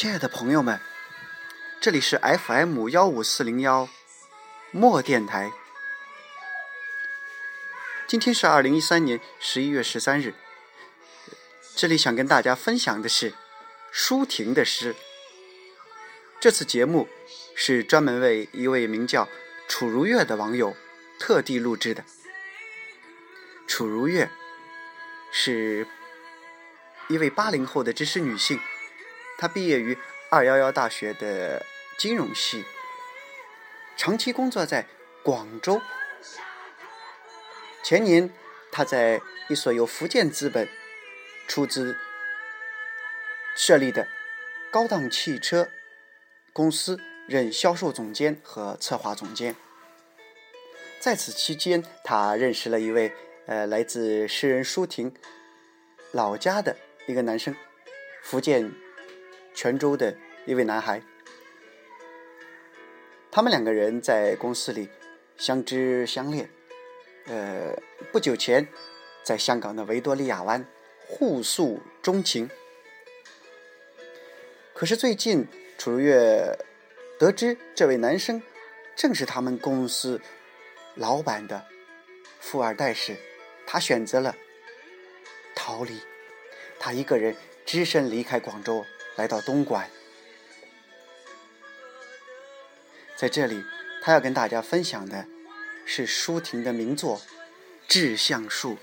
[0.00, 0.80] 亲爱的朋友们，
[1.78, 3.86] 这里是 FM 幺五四零幺
[4.70, 5.52] 墨电台。
[8.08, 10.32] 今天是二零一三年十一月十三日。
[11.76, 13.34] 这里想跟大家分享的是
[13.90, 14.96] 舒婷的诗。
[16.40, 17.06] 这次节目
[17.54, 19.28] 是专门为一位名叫
[19.68, 20.74] 楚如月的网友
[21.18, 22.06] 特地录制的。
[23.66, 24.30] 楚如月
[25.30, 25.86] 是
[27.08, 28.58] 一位八零后的知识女性。
[29.40, 29.96] 他毕业于
[30.28, 31.64] 二幺幺大学的
[31.96, 32.62] 金融系，
[33.96, 34.86] 长期工作在
[35.24, 35.80] 广州。
[37.82, 38.30] 前年，
[38.70, 40.68] 他在一所由福建资本
[41.48, 41.96] 出资
[43.56, 44.06] 设立的
[44.70, 45.70] 高档汽车
[46.52, 49.56] 公司任销售总监和策划总监。
[51.00, 53.14] 在此期间，他认识了一位
[53.46, 55.14] 呃来自诗人舒婷
[56.12, 57.56] 老家的一个男生，
[58.22, 58.70] 福建。
[59.54, 61.02] 泉州的一位男孩，
[63.30, 64.88] 他们两个人在公司里
[65.36, 66.48] 相知相恋，
[67.26, 67.76] 呃，
[68.10, 68.66] 不久前
[69.22, 70.64] 在香港的维多利亚湾
[71.06, 72.48] 互诉衷情。
[74.72, 76.58] 可是最近楚如月
[77.18, 78.42] 得知这位男生
[78.96, 80.20] 正是他们公司
[80.94, 81.66] 老板的
[82.38, 83.16] 富二代时，
[83.66, 84.34] 他选择了
[85.54, 86.00] 逃离，
[86.78, 88.86] 他一个人只身离开广州。
[89.20, 89.86] 来到东莞，
[93.18, 93.62] 在这里，
[94.00, 95.26] 他要跟大家分享的
[95.84, 97.18] 是舒婷的名作
[97.86, 98.76] 《致橡树》。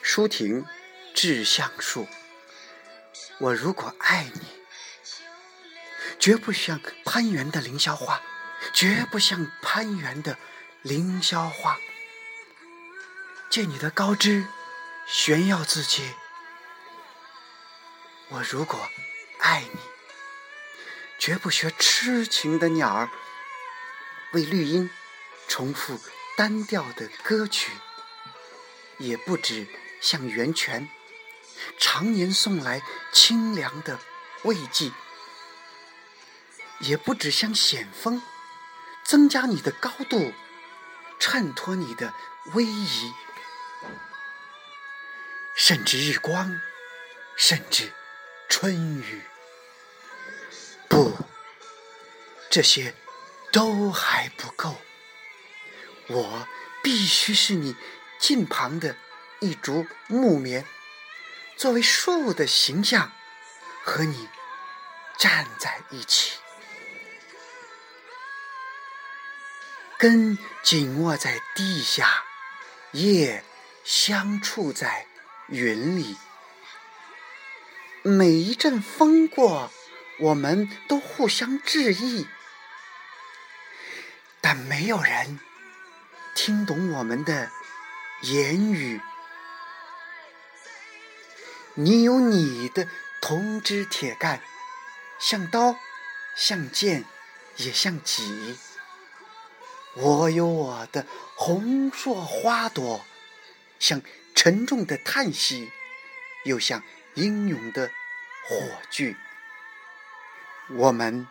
[0.00, 0.62] 舒婷，
[1.12, 2.04] 《致橡树》。
[3.40, 4.40] 我如果爱你，
[6.18, 8.22] 绝不像攀援的凌霄花，
[8.72, 10.38] 绝不像攀援的
[10.80, 11.78] 凌霄花，
[13.50, 14.46] 借你的高枝。
[15.06, 16.14] 炫耀自己，
[18.28, 18.88] 我如果
[19.38, 19.78] 爱你，
[21.18, 23.10] 绝不学痴情的鸟儿，
[24.32, 24.90] 为绿荫
[25.46, 26.00] 重复
[26.36, 27.70] 单调的歌曲，
[28.98, 29.66] 也不止
[30.00, 30.88] 向源泉
[31.78, 33.98] 常年送来清凉的
[34.44, 34.90] 慰藉，
[36.80, 38.22] 也不止向险峰
[39.04, 40.32] 增加你的高度，
[41.20, 42.14] 衬托你的
[42.54, 43.12] 威仪。
[45.66, 46.60] 甚至日光，
[47.38, 47.90] 甚至
[48.50, 49.22] 春雨，
[50.90, 51.16] 不，
[52.50, 52.94] 这些
[53.50, 54.76] 都还不够。
[56.08, 56.46] 我
[56.82, 57.74] 必须是你
[58.18, 58.94] 近旁的
[59.40, 60.66] 一株木棉，
[61.56, 63.10] 作为树的形象
[63.82, 64.28] 和你
[65.16, 66.40] 站在一起，
[69.96, 72.22] 根紧握在地下，
[72.92, 73.42] 叶
[73.82, 75.06] 相触在。
[75.48, 76.16] 云里，
[78.02, 79.70] 每一阵风过，
[80.18, 82.26] 我们都互相致意，
[84.40, 85.38] 但没有人
[86.34, 87.50] 听懂我们的
[88.22, 89.02] 言语。
[91.74, 92.88] 你有你的
[93.20, 94.40] 铜枝铁干，
[95.20, 95.76] 像刀，
[96.34, 97.04] 像剑，
[97.56, 98.56] 也像戟；
[99.94, 101.04] 我有我的
[101.36, 103.04] 红硕花朵，
[103.78, 104.02] 像。
[104.36, 105.70] 沉重的叹息，
[106.44, 106.82] 又像
[107.14, 107.90] 英勇的
[108.46, 109.16] 火炬。
[110.70, 111.26] 我们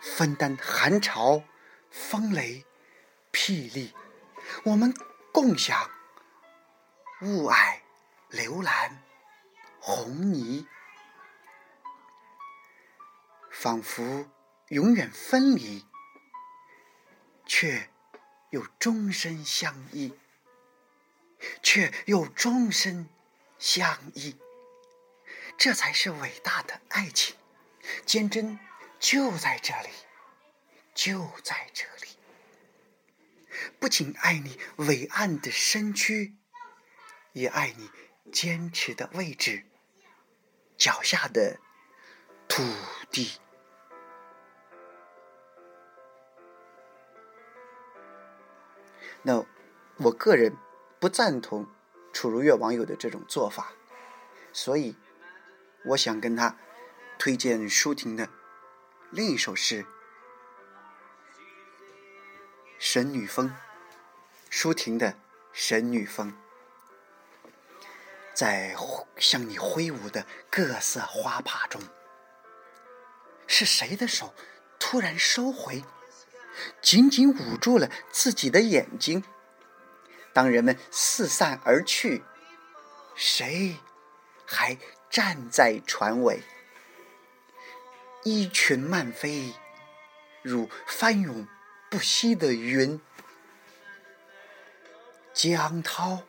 [0.00, 1.42] 分担寒潮、
[1.90, 2.64] 风雷、
[3.32, 3.92] 霹雳，
[4.64, 4.94] 我们
[5.32, 5.90] 共享
[7.22, 7.80] 雾霭、
[8.28, 9.02] 流岚、
[9.80, 10.68] 红泥，
[13.50, 14.30] 仿佛
[14.68, 15.86] 永远分离，
[17.46, 17.90] 却
[18.50, 20.12] 又终身相依。
[21.62, 23.08] 却又终身
[23.58, 24.36] 相依，
[25.56, 27.36] 这才是伟大的爱情，
[28.04, 28.58] 坚贞
[28.98, 29.88] 就在这里，
[30.94, 32.16] 就在这里。
[33.78, 36.34] 不仅爱你伟岸的身躯，
[37.32, 37.90] 也爱你
[38.32, 39.64] 坚持的位置，
[40.76, 41.58] 脚下的
[42.48, 42.62] 土
[43.10, 43.40] 地。
[49.22, 49.44] 那
[49.98, 50.56] 我个人。
[51.02, 51.66] 不赞同
[52.12, 53.72] 楚如月网友的这种做法，
[54.52, 54.94] 所以
[55.86, 56.56] 我想跟他
[57.18, 58.28] 推荐舒婷的
[59.10, 59.82] 另一首诗
[62.78, 63.48] 《神女峰》。
[64.48, 65.08] 舒婷的
[65.52, 66.32] 《神女峰》
[68.32, 68.76] 在
[69.16, 71.82] 向你挥舞的各色花帕中，
[73.48, 74.32] 是谁的手
[74.78, 75.82] 突然收回，
[76.80, 79.24] 紧紧捂住了自己的眼睛？
[80.32, 82.22] 当人们四散而去，
[83.14, 83.76] 谁
[84.46, 84.78] 还
[85.10, 86.42] 站在船尾。
[88.24, 89.52] 衣裙漫飞，
[90.42, 91.46] 如翻涌
[91.90, 93.00] 不息的云。
[95.34, 96.22] 江涛，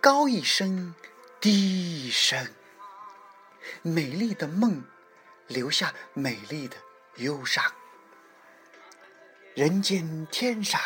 [0.00, 0.94] 高一声，
[1.40, 2.48] 低一声。
[3.82, 4.84] 美丽的梦，
[5.46, 6.76] 留下美丽的
[7.16, 7.62] 忧伤。
[9.54, 10.80] 人间天上，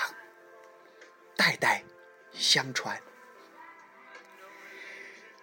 [1.37, 1.84] 代代
[2.32, 3.00] 相传。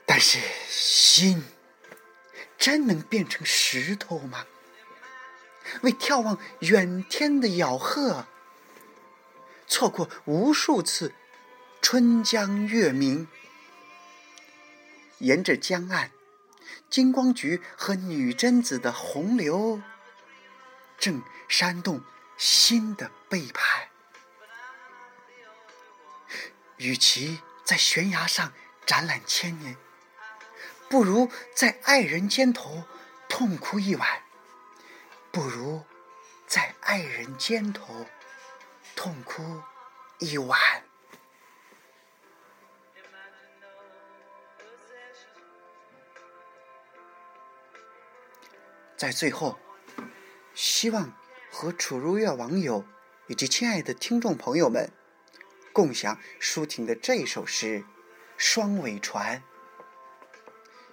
[0.06, 1.44] 但是心，
[2.58, 4.46] 真能变成石头吗？
[5.82, 8.26] 为眺望远天的咬鹤，
[9.68, 11.14] 错过无数次
[11.82, 13.28] 春江月明。
[15.20, 16.12] 沿着江岸，
[16.90, 19.82] 金光菊和女贞子的洪流，
[20.98, 22.02] 正煽动
[22.38, 23.90] 心的背叛。
[26.78, 28.54] 与其在悬崖上
[28.86, 29.76] 展览千年，
[30.90, 32.84] 不如在爱人肩头
[33.28, 34.24] 痛哭一晚。
[35.32, 35.84] 不如
[36.48, 38.08] 在爱人肩头
[38.96, 39.62] 痛哭
[40.20, 40.84] 一晚。
[48.96, 49.60] 在最后，
[50.56, 51.14] 希望
[51.52, 52.84] 和楚如月网友
[53.28, 54.92] 以及亲爱的听众朋友们
[55.78, 57.82] 共享舒婷的这首诗
[58.36, 59.38] 《双尾船》。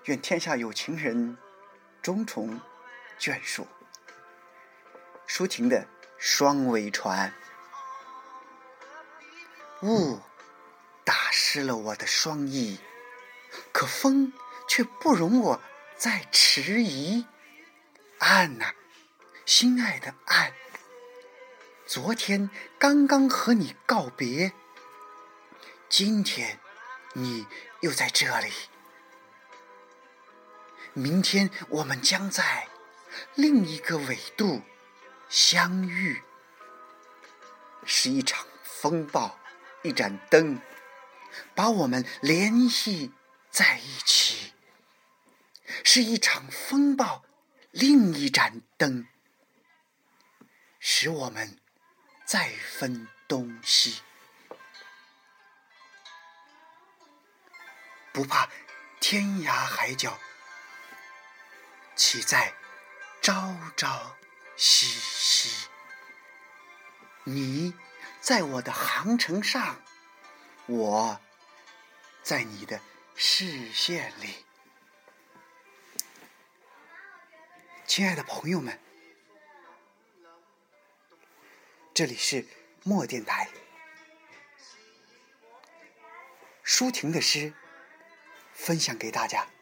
[0.05, 1.39] 愿天下有情人
[2.03, 2.61] 终成
[3.19, 3.67] 眷属。
[5.27, 5.89] 舒婷的
[6.19, 7.33] 双尾船，
[9.81, 10.21] 雾
[11.03, 12.79] 打湿了我的双翼，
[13.73, 14.35] 可风
[14.69, 15.63] 却不容我
[15.97, 17.25] 再迟疑。
[18.19, 18.75] 岸呐，
[19.47, 20.53] 心爱的岸，
[21.87, 24.53] 昨天刚刚和你告别，
[25.97, 26.59] 今天
[27.13, 27.47] 你
[27.81, 28.51] 又在这里，
[30.93, 32.67] 明天我们将在
[33.37, 34.61] 另一个纬度。
[35.29, 36.21] 相遇
[37.87, 39.39] 是一场风暴，
[39.85, 40.61] 一盏灯
[41.55, 43.13] 把我们联系
[43.49, 44.53] 在一起；
[45.85, 47.25] 是一场风暴，
[47.71, 49.07] 另一盏灯
[50.81, 51.57] 使我们
[52.27, 54.03] 再分东西。
[58.15, 58.49] 不怕
[59.01, 60.21] 天涯海角，
[61.97, 62.55] 岂在
[63.21, 64.15] 朝朝？
[64.57, 65.69] 夕夕，
[67.25, 67.75] 你
[68.21, 69.83] 在我的航程上，
[70.67, 71.21] 我
[72.23, 72.81] 在你的
[73.17, 74.45] 视线里。
[77.85, 78.81] 亲爱的朋友们，
[81.93, 82.47] 这里是
[82.85, 83.51] 墨电台，
[86.63, 87.53] 舒婷的诗
[88.65, 89.54] 分享给大家。